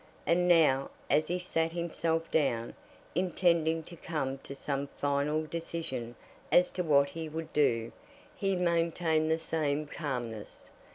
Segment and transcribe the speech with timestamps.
[0.25, 2.73] And now, as he sat himself down,
[3.13, 6.15] intending to come to some final decision
[6.51, 7.91] as to what he would do,
[8.35, 10.71] he maintained the same calmness.